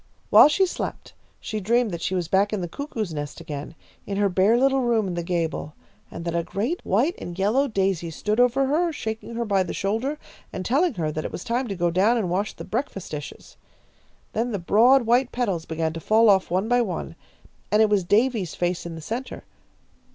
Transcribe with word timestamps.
While 0.31 0.47
she 0.47 0.65
slept 0.65 1.13
she 1.39 1.59
dreamed 1.59 1.91
that 1.91 2.01
she 2.01 2.15
was 2.15 2.27
back 2.27 2.51
in 2.51 2.61
the 2.61 2.67
cuckoo's 2.67 3.13
nest 3.13 3.39
again, 3.39 3.75
in 4.07 4.17
her 4.17 4.29
bare 4.29 4.57
little 4.57 4.81
room 4.81 5.07
in 5.07 5.13
the 5.13 5.21
gable, 5.21 5.75
and 6.09 6.25
that 6.25 6.35
a 6.35 6.41
great 6.41 6.83
white 6.83 7.13
and 7.19 7.37
yellow 7.37 7.67
daisy 7.67 8.09
stood 8.09 8.39
over 8.39 8.65
her, 8.65 8.91
shaking 8.91 9.35
her 9.35 9.45
by 9.45 9.61
the 9.61 9.75
shoulder 9.75 10.17
and 10.51 10.65
telling 10.65 10.95
her 10.95 11.11
that 11.11 11.23
it 11.23 11.31
was 11.31 11.43
time 11.43 11.67
to 11.67 11.75
go 11.75 11.91
down 11.91 12.17
and 12.17 12.31
wash 12.31 12.53
the 12.53 12.63
breakfast 12.65 13.11
dishes. 13.11 13.57
Then 14.33 14.49
the 14.51 14.57
broad 14.57 15.03
white 15.03 15.31
petals 15.31 15.65
began 15.67 15.93
to 15.93 15.99
fall 15.99 16.31
off 16.31 16.49
one 16.49 16.67
by 16.67 16.81
one, 16.81 17.15
and 17.71 17.79
it 17.79 17.89
was 17.91 18.03
Davy's 18.03 18.55
face 18.55 18.87
in 18.87 18.95
the 18.95 19.01
centre. 19.01 19.43